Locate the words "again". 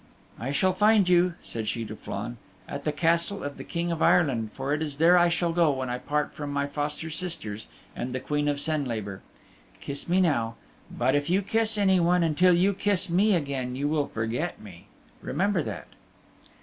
13.35-13.75